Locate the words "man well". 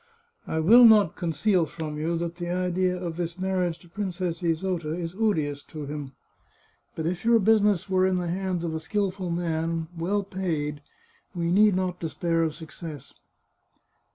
9.29-10.23